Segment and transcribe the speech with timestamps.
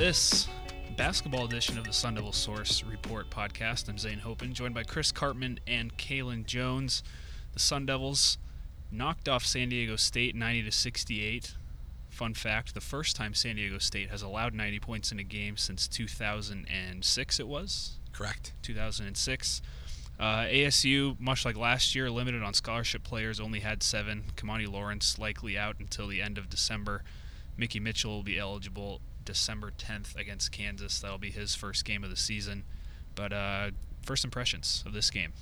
[0.00, 0.48] this
[0.96, 3.86] basketball edition of the Sun Devil Source Report podcast.
[3.86, 7.02] I'm Zane Hopen, joined by Chris Karpman and Kalen Jones.
[7.52, 8.38] The Sun Devils
[8.90, 11.54] knocked off San Diego State 90 to 68.
[12.08, 15.58] Fun fact: the first time San Diego State has allowed 90 points in a game
[15.58, 17.38] since 2006.
[17.38, 18.54] It was Correct.
[18.62, 19.60] 2006.
[20.18, 24.24] Uh, ASU, much like last year, limited on scholarship players, only had seven.
[24.34, 27.04] Kimani Lawrence likely out until the end of December.
[27.58, 30.98] Mickey Mitchell will be eligible December 10th against Kansas.
[30.98, 32.64] That'll be his first game of the season.
[33.14, 33.70] But uh,
[34.02, 35.32] first impressions of this game.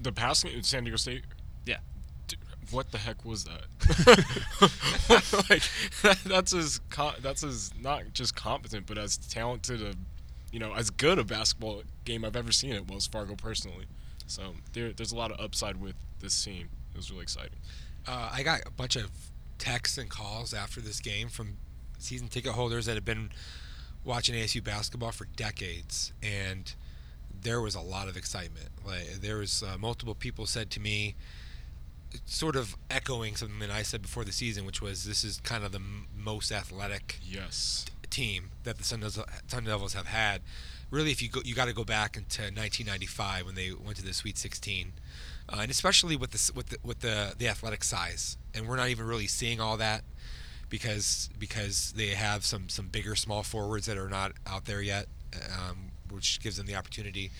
[0.00, 1.24] The passing in San Diego State.
[1.66, 1.78] Yeah.
[2.28, 2.38] Dude,
[2.70, 3.64] what the heck was that?
[5.50, 5.62] like
[6.02, 9.94] that, that's as co- that's as not just competent, but as talented a,
[10.52, 13.86] you know, as good a basketball game I've ever seen at Wells Fargo personally.
[14.28, 16.68] So there, there's a lot of upside with this team.
[16.92, 17.58] It was really exciting.
[18.06, 19.10] Uh, I got a bunch of
[19.58, 21.56] texts and calls after this game from
[21.98, 23.30] season ticket holders that have been
[24.04, 26.74] watching ASU basketball for decades, and
[27.40, 28.68] there was a lot of excitement.
[28.86, 31.14] Like there was uh, multiple people said to me,
[32.24, 35.64] sort of echoing something that I said before the season, which was this is kind
[35.64, 37.84] of the m- most athletic Yes.
[38.10, 40.40] team that the Sun Devils, Sun Devils have had.
[40.90, 44.02] Really, if you go, you got to go back into 1995 when they went to
[44.02, 44.92] the Sweet 16,
[45.50, 48.38] uh, and especially with the with the with the the athletic size.
[48.54, 50.02] And we're not even really seeing all that
[50.68, 55.06] because because they have some some bigger small forwards that are not out there yet,
[55.52, 57.30] um, which gives them the opportunity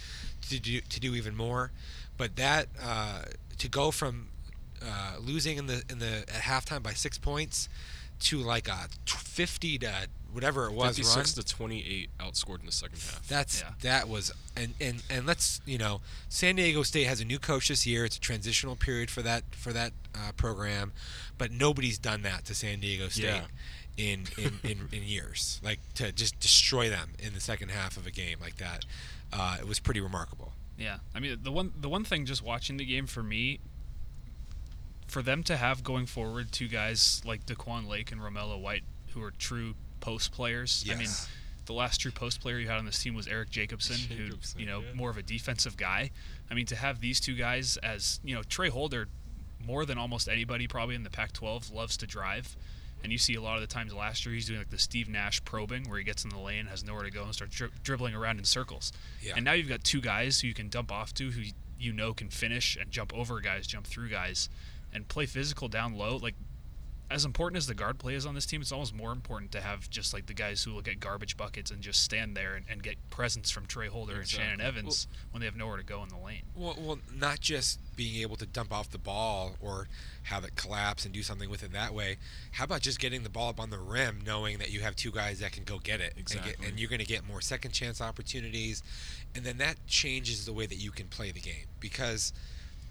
[0.48, 1.72] to do to do even more.
[2.16, 3.22] But that uh,
[3.58, 4.28] to go from
[4.82, 7.68] uh, losing in the in the at halftime by six points
[8.20, 11.44] to like a 50 to whatever it was 56 run.
[11.44, 13.26] to 28 outscored in the second half.
[13.28, 13.70] That's Yeah.
[13.82, 17.68] that was and, and and let's you know San Diego State has a new coach
[17.68, 18.04] this year.
[18.04, 20.92] It's a transitional period for that for that uh, program,
[21.38, 23.44] but nobody's done that to San Diego State Yeah.
[23.96, 25.60] in, in, in in years.
[25.64, 28.84] Like to just destroy them in the second half of a game like that.
[29.32, 30.52] Uh, it was pretty remarkable.
[30.78, 33.60] Yeah, I mean the one the one thing just watching the game for me,
[35.06, 39.22] for them to have going forward two guys like De'Quon Lake and Romello White who
[39.22, 39.74] are true
[40.08, 40.84] post players.
[40.90, 41.08] I mean,
[41.66, 44.60] the last true post player you had on this team was Eric Jacobsen, Jacobsen, who
[44.60, 44.94] you know yeah.
[44.94, 46.10] more of a defensive guy.
[46.50, 49.08] I mean, to have these two guys as you know Tra Holder,
[49.64, 52.56] more than almost anybody probably in the Pac-12 loves to drive.
[53.04, 55.08] And you see a lot of the times last year he's doing like the Steve
[55.08, 57.68] Nash probing, where he gets in the lane, has nowhere to go, and starts dri-
[57.84, 58.92] dribbling around in circles.
[59.22, 59.34] Yeah.
[59.36, 61.42] And now you've got two guys who you can dump off to, who
[61.78, 64.48] you know can finish and jump over guys, jump through guys,
[64.92, 66.16] and play physical down low.
[66.16, 66.34] Like
[67.10, 69.60] as important as the guard play is on this team, it's almost more important to
[69.62, 72.66] have just like the guys who look at garbage buckets and just stand there and,
[72.68, 74.80] and get presence from Tra Holder and Shannon Exactly.
[74.80, 76.42] Evans when they have nowhere to go in the lane.
[76.54, 79.88] Well, well, not just being able to dump off the ball or
[80.24, 82.18] have it collapse and do something with it that way.
[82.52, 85.10] How about just getting the ball up on the rim, knowing that you have two
[85.10, 87.70] guys that can go get it, and, get, and you're going to get more second
[87.70, 88.82] chance opportunities,
[89.34, 92.32] and then that changes the way that you can play the game because.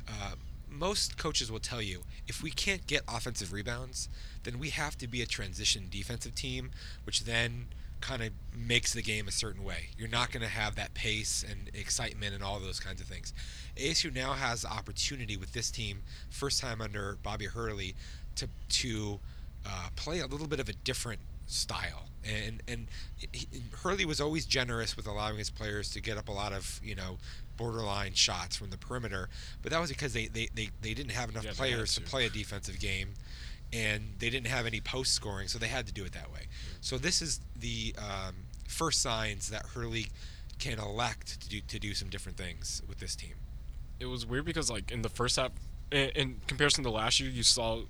[0.08, 0.36] Uh,
[0.70, 4.10] most coaches will tell you if we can't get offensive rebounds,
[4.44, 6.72] then we have to be a transition defensive team,
[7.06, 7.68] which then
[8.02, 9.90] kind of makes the game a certain way.
[9.98, 13.34] You're not going to have that pace and excitement and all those kinds of things.
[13.76, 17.96] ASU now has the opportunity with this team, first time under Bobby Hurley,
[18.36, 19.20] to to
[19.66, 22.04] uh, play a little bit of a different style.
[22.24, 22.88] And and
[23.32, 23.48] he,
[23.84, 26.94] Hurley was always generous with allowing his players to get up a lot of you
[26.96, 27.18] know
[27.56, 29.30] borderline shots from the perimeter,
[29.64, 32.06] but that was because they they, they, they didn't have enough Yeah, players to to.
[32.10, 33.16] play a defensive game
[33.74, 36.48] and they didn't have any post scoring, so they had to do it that way.
[36.82, 38.36] So this is the um,
[38.68, 40.08] first signs that Hurley
[40.60, 43.36] can elect to do to do some different things with this team.
[44.00, 45.52] it was weird because like in the first half
[45.92, 47.82] in, in comparison to last year you saw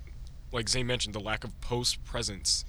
[0.52, 2.64] like Zay mentioned the lack of post presence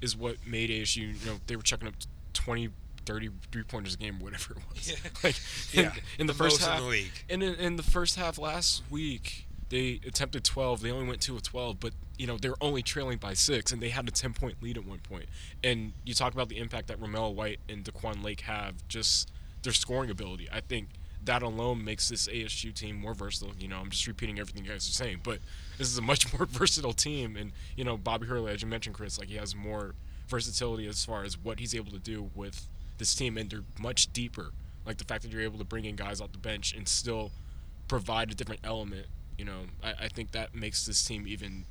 [0.00, 1.94] is what made ASU you know they were chucking up
[2.34, 2.68] 20
[3.04, 4.96] 30 three pointers a game whatever it was Yeah.
[5.24, 5.36] like
[5.72, 7.12] Yeah, in, in the, the first most in half the league.
[7.30, 11.36] and in, in the first half last week they attempted 12 they only went 2
[11.36, 14.10] of 12 but you know they were only trailing by 6 and they had a
[14.10, 15.08] 10 point lead at one point.
[15.10, 15.26] point
[15.64, 19.30] and you talk about the impact that Romello White and De'Quon Lake have just
[19.62, 20.88] their scoring ability I think
[21.26, 23.54] that alone makes this ASU team more versatile.
[23.58, 25.38] You know, I'm just repeating everything you guys are saying, but
[25.78, 27.36] this is a much more versatile team.
[27.36, 29.94] And you know, Bobby Hurley, as you mentioned, Chris, like he has more
[30.28, 32.66] versatility as far as what he's able to do with
[32.98, 34.52] this team, and they're much deeper.
[34.86, 37.32] Like the fact that you're able to bring in guys off the bench and still
[37.88, 39.06] provide a different element.
[39.36, 41.64] You know, I, I think that makes this team even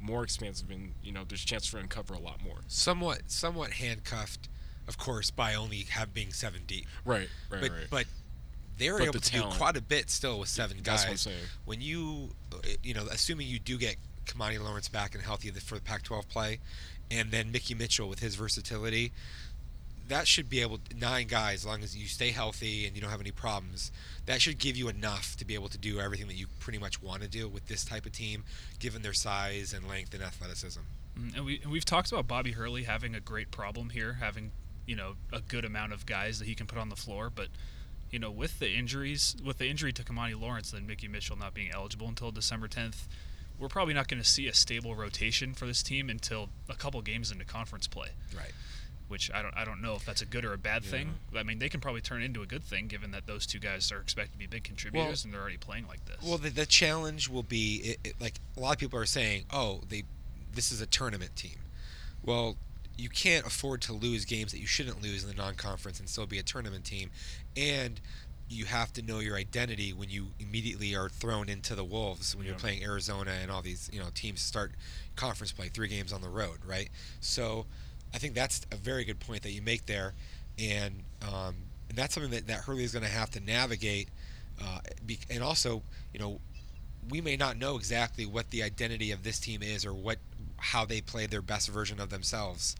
[0.00, 2.58] more expansive, and you know, there's a chance for him to cover a lot more.
[2.68, 4.48] Somewhat somewhat handcuffed,
[4.88, 6.86] of course, by only have being seven deep.
[7.04, 7.86] Right, right, but right.
[7.90, 8.06] but
[8.78, 9.52] they're But able the to talent.
[9.52, 11.04] do quite a bit still with seven That's guys.
[11.04, 11.48] what I'm saying.
[11.64, 15.74] When you, uh, you know, assuming you do get Kimani Lawrence back and healthy for
[15.76, 16.58] the Pac-12 play,
[17.10, 19.12] and then Mickey Mitchell with his versatility,
[20.08, 23.10] that should be able nine guys as long as you stay healthy and you don't
[23.10, 23.90] have any problems
[24.26, 27.02] that should give you enough to be able to do everything that you pretty much
[27.02, 28.44] want to do with this type of team
[28.78, 30.80] given their size and length and athleticism
[31.18, 34.50] Mm, And we and we've talked about Bobby Hurley having a great problem here, having
[34.84, 37.46] you know a good amount of guys that he can put on the floor, but
[38.14, 41.52] you know with the injuries, with the injury to Kimani Lawrence and Mickey Mitchell not
[41.52, 43.08] being eligible until December 10th,
[43.58, 47.02] we're probably not going to see a stable rotation for this team until a couple
[47.02, 48.10] games into conference play.
[48.36, 48.52] right
[49.08, 51.14] Which I don't I don't know if that's a good or a bad thing.
[51.36, 53.90] I mean, they can probably turn into a good thing given that those two guys
[53.90, 56.18] are expected to be big contributors and they're already playing like this.
[56.22, 59.46] Well, the, the challenge will be it, it, like a lot of people are saying,
[59.52, 60.04] "Oh, they
[60.52, 61.58] this is a tournament team."
[62.22, 62.56] Well,
[62.96, 66.26] you can't afford to lose games that you shouldn't lose in the non-conference and still
[66.26, 67.10] be a tournament team,
[67.56, 68.00] and
[68.48, 72.44] you have to know your identity when you immediately are thrown into the wolves when
[72.44, 74.72] you're playing Arizona and all these you know teams start
[75.16, 76.90] conference play three games on the road, right?
[77.20, 77.66] So,
[78.14, 80.14] I think that's a very good point that you make there,
[80.58, 81.56] and um,
[81.88, 84.08] and that's something that that Hurley is going to have to navigate,
[84.62, 85.82] uh, be, and also
[86.12, 86.40] you know
[87.10, 90.18] we may not know exactly what the identity of this team is or what
[90.64, 92.74] how they play their best version of themselves.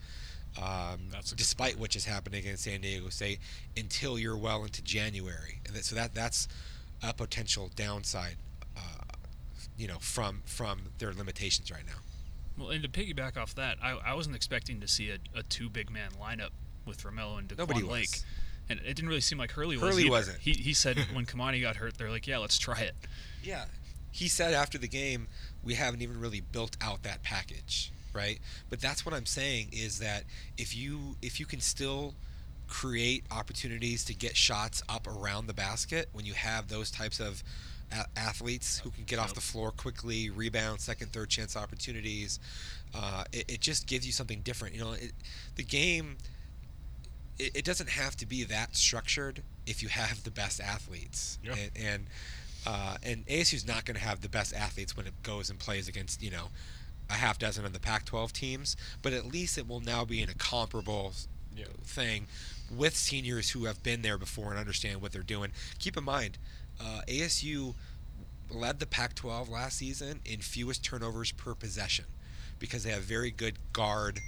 [0.57, 3.41] Um, That's a good despite what is happening against San Diego State
[3.77, 6.49] until you're well into January, and that, so that that's
[7.03, 8.37] a potential downside,
[8.77, 8.81] uh,
[9.77, 12.01] you know, from from their limitations right now.
[12.57, 15.69] Well, and to piggyback off that, I, I wasn't expecting to see a, a two
[15.69, 16.51] big man lineup
[16.87, 17.83] with Romello and was.
[17.83, 18.21] Lake.
[18.69, 19.91] And it didn't really seem like Hurley was.
[19.91, 20.39] Hurley wasn't.
[20.39, 22.95] He, he said when Kimani got hurt, they're like, yeah, let's try it.
[23.43, 23.65] Yeah.
[24.15, 25.27] He said after the game,
[25.65, 28.39] we haven't even really built out that package, right?
[28.71, 30.23] But that's what I'm saying is that
[30.57, 32.15] if you if you can still
[32.69, 37.43] create opportunities to get shots up around the basket when you have those types of
[38.17, 42.39] athletes who can get off the floor quickly, rebound, second, third chance opportunities,
[42.95, 44.77] uh, it, it just gives you something different.
[44.77, 45.11] You know, it,
[45.57, 46.19] the game
[47.41, 51.41] it, it doesn't have to be that structured if you have the best athletes.
[51.43, 51.55] Yeah.
[51.55, 52.07] And and,
[52.67, 55.89] uh, and ASU's not going to have the best athletes when it goes and plays
[55.89, 56.49] against you know
[57.11, 60.29] a half dozen of the Pac-12 teams, but at least it will now be in
[60.31, 61.13] a comparable
[61.55, 61.67] Yeah.
[61.85, 62.27] thing
[62.75, 65.53] with seniors who have been there before and understand what they're doing.
[65.79, 66.39] Keep in mind,
[66.81, 67.75] uh, ASU
[68.51, 72.07] led the Pac-12 last season in fewest turnovers per possession
[72.59, 74.19] because they have very good guard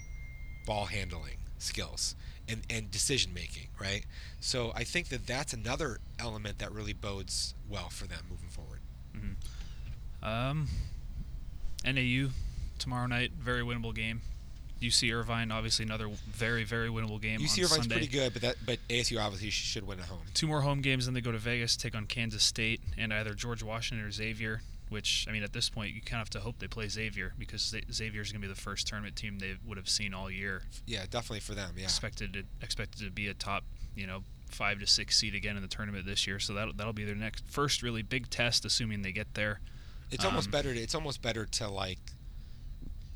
[0.66, 2.14] ball handling skills
[2.48, 4.04] and, and decision making, right?
[4.40, 8.80] So I think that that's another element that really bodes well for them moving forward.
[10.22, 10.68] Um,
[11.84, 12.30] NAU
[12.78, 14.22] tomorrow night, very winnable game.
[14.82, 17.40] UC Irvine, obviously another very very winnable game.
[17.40, 17.94] UC Irvine's Sunday.
[17.94, 20.18] pretty good, but that but ASU obviously should win at home.
[20.34, 23.32] Two more home games, then they go to Vegas, take on Kansas State and either
[23.32, 24.60] George Washington or Xavier.
[24.88, 27.32] Which I mean, at this point, you kind of have to hope they play Xavier
[27.38, 30.30] because Xa- Xavier's going to be the first tournament team they would have seen all
[30.30, 30.62] year.
[30.86, 31.72] Yeah, definitely for them.
[31.76, 31.84] Yeah.
[31.84, 33.64] expected to expected to be a top,
[33.96, 36.38] you know, five to six seed again in the tournament this year.
[36.38, 39.60] So that that'll be their next first really big test, assuming they get there.
[40.12, 40.72] It's almost Um, better.
[40.72, 41.98] To, it's almost better to like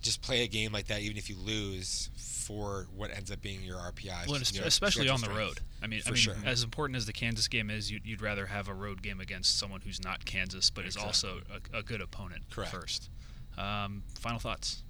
[0.01, 3.63] just play a game like that, even if you lose, for what ends up being
[3.63, 4.27] your RPI.
[4.29, 5.61] Well, just es- your especially schedule on the road.
[5.83, 6.35] I mean, I mean, sure.
[6.45, 9.59] as important as the Kansas game is, you'd, you'd rather have a road game against
[9.59, 11.41] someone who's not Kansas, but is also
[11.75, 12.73] a, a good opponent Correct.
[12.73, 13.11] first.
[13.59, 14.83] Um, final thoughts.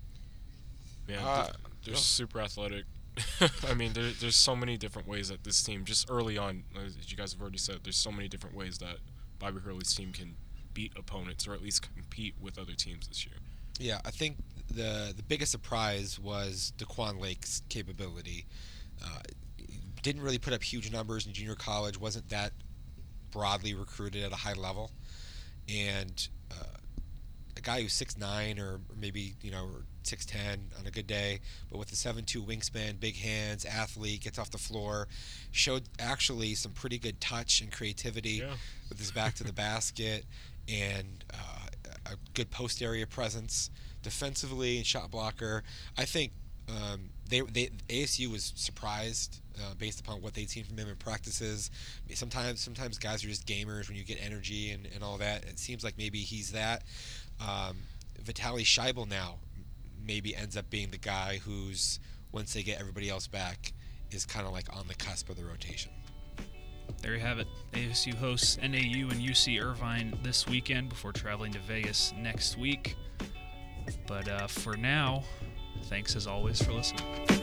[1.09, 1.53] Yeah, Uh, they're,
[1.85, 2.01] they're yeah.
[2.01, 2.85] super athletic.
[3.69, 6.97] I mean, there, there's so many different ways that this team, just early on, as
[7.11, 8.97] you guys have already said, there's so many different ways that
[9.39, 10.37] Bobby Hurley's team can
[10.73, 13.35] beat opponents or at least compete with other teams this year.
[13.81, 14.37] Yeah, I think
[14.69, 18.47] the the biggest surprise was De'Quon Lake's capability.
[19.03, 19.21] Uh,
[20.03, 21.99] didn't really put up huge numbers in junior college.
[21.99, 22.53] wasn't that
[23.33, 24.91] broadly recruited at a high level,
[25.69, 26.77] and uh,
[27.57, 29.69] a guy who's six nine or maybe you know
[30.03, 34.21] six ten on a good day, but with a seven two wingspan, big hands, athlete,
[34.23, 35.09] gets off the floor,
[35.53, 38.55] showed actually some pretty good touch and creativity Yeah.
[38.91, 40.25] with his back to the basket
[40.71, 43.71] and uh, a good post area presence
[44.03, 45.63] defensively and shot blocker.
[45.99, 46.33] I think
[46.69, 50.97] um, they, they ASU was surprised uh, based upon what they'd seen from him in
[50.97, 51.71] practices.
[52.15, 55.45] Sometimes sometimes guys are just gamers when you get energy and, and all that.
[55.45, 56.83] It seems like maybe he's that.
[57.41, 57.79] Um,
[58.23, 59.37] Vitaliy Shibel now
[60.05, 61.99] maybe ends up being the guy who's
[62.33, 63.73] once they get everybody else back
[64.11, 65.93] is kind of like on the cusp of the rotation.
[67.03, 67.49] There you have it.
[67.73, 72.97] ASU hosts NAU and UC Irvine this weekend before traveling to Vegas next week.
[74.07, 75.25] But uh, for now,
[75.85, 77.40] thanks as always for listening.